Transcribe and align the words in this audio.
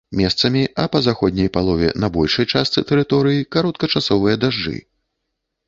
Месцамі, 0.19 0.61
а 0.83 0.85
па 0.95 1.01
заходняй 1.07 1.49
палове 1.57 1.91
на 2.05 2.09
большай 2.17 2.49
частцы 2.55 2.85
тэрыторыі, 2.93 3.47
кароткачасовыя 3.59 4.35
дажджы. 4.43 4.77